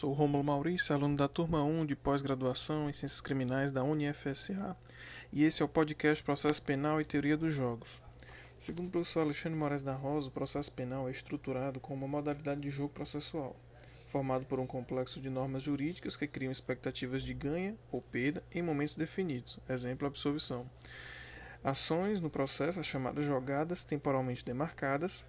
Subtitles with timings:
[0.00, 4.74] Sou Romulo Maurício, aluno da turma 1 de pós-graduação em Ciências Criminais da UniFSA,
[5.30, 8.00] e esse é o podcast Processo Penal e Teoria dos Jogos.
[8.58, 12.62] Segundo o professor Alexandre Moraes da Rosa, o processo penal é estruturado como uma modalidade
[12.62, 13.54] de jogo processual,
[14.10, 18.62] formado por um complexo de normas jurídicas que criam expectativas de ganha ou perda em
[18.62, 20.66] momentos definidos, exemplo, absolvição.
[21.62, 25.26] Ações no processo, as chamadas jogadas temporalmente demarcadas,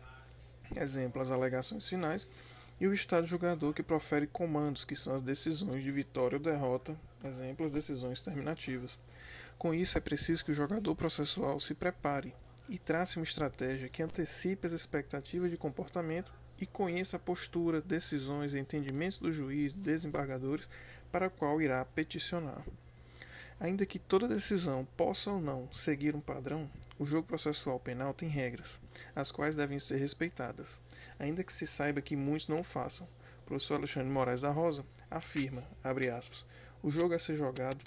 [0.77, 2.25] exemplo, as alegações finais,
[2.81, 6.99] e o Estado julgador que profere comandos, que são as decisões de vitória ou derrota,
[7.23, 8.99] exemplo, as decisões terminativas.
[9.55, 12.33] Com isso, é preciso que o jogador processual se prepare
[12.67, 18.55] e trace uma estratégia que antecipe as expectativas de comportamento e conheça a postura, decisões
[18.55, 20.67] e entendimentos do juiz, desembargadores,
[21.11, 22.65] para a qual irá peticionar.
[23.61, 28.27] Ainda que toda decisão possa ou não seguir um padrão, o jogo processual penal tem
[28.27, 28.81] regras,
[29.15, 30.81] as quais devem ser respeitadas,
[31.19, 33.07] ainda que se saiba que muitos não o façam.
[33.43, 36.43] O professor Alexandre Moraes da Rosa afirma, aspas,
[36.81, 37.83] o jogo a ser jogado,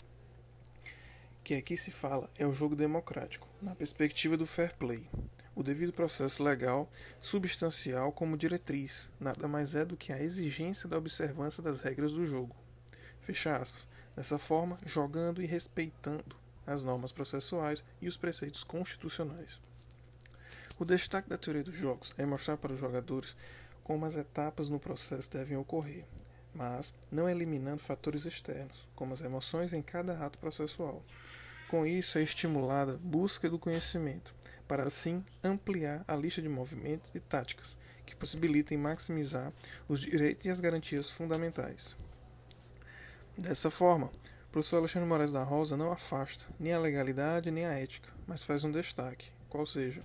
[1.43, 5.11] que aqui se fala, é o jogo democrático, na perspectiva do fair play.
[5.57, 6.89] O devido processo legal,
[7.21, 12.25] substancial como diretriz, nada mais é do que a exigência da observância das regras do
[12.25, 12.55] jogo.
[13.25, 13.89] Fecha aspas.
[14.15, 16.37] Dessa forma, jogando e respeitando
[16.67, 19.61] as normas processuais e os preceitos constitucionais.
[20.79, 23.35] O destaque da teoria dos jogos é mostrar para os jogadores
[23.83, 26.05] como as etapas no processo devem ocorrer,
[26.55, 31.03] mas não eliminando fatores externos, como as emoções em cada ato processual.
[31.69, 34.35] Com isso, é estimulada a busca do conhecimento,
[34.67, 39.53] para assim ampliar a lista de movimentos e táticas que possibilitem maximizar
[39.89, 41.97] os direitos e as garantias fundamentais.
[43.37, 47.73] Dessa forma, o professor Alexandre Moraes da Rosa não afasta nem a legalidade nem a
[47.73, 50.03] ética, mas faz um destaque, qual seja,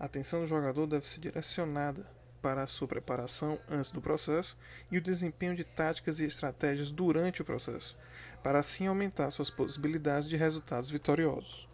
[0.00, 2.04] a atenção do jogador deve ser direcionada
[2.40, 4.56] para a sua preparação antes do processo
[4.90, 7.96] e o desempenho de táticas e estratégias durante o processo,
[8.42, 11.68] para assim aumentar suas possibilidades de resultados vitoriosos.